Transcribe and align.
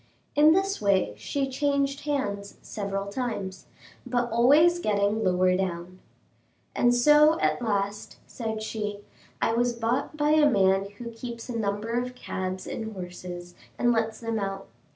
In 0.35 0.53
this 0.53 0.81
way 0.81 1.13
she 1.15 1.47
changed 1.47 2.05
hands 2.05 2.57
several 2.63 3.05
times, 3.11 3.67
but 4.03 4.31
always 4.31 4.79
getting 4.79 5.23
lower 5.23 5.55
down. 5.55 5.99
"And 6.75 6.95
so 6.95 7.39
at 7.39 7.61
last," 7.61 8.17
said 8.25 8.63
she, 8.63 9.01
"I 9.43 9.53
was 9.53 9.73
bought 9.73 10.17
by 10.17 10.31
a 10.31 10.49
man 10.49 10.89
who 10.97 11.11
keeps 11.11 11.49
a 11.49 11.55
number 11.55 11.89
of 11.91 12.15
cabs 12.15 12.65
and 12.65 12.93
horses, 12.93 13.53
and 13.77 13.91
lets 13.91 14.19
them 14.19 14.39
out. 14.39 14.65